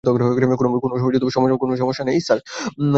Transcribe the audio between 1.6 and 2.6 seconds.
কোনো সমস্যা নেই, স্যার।